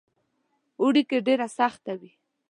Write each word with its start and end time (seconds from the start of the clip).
اوړي 0.81 1.03
کې 1.09 1.17
ډېره 1.27 1.47
سخته 1.57 1.91
وي. 1.99 2.11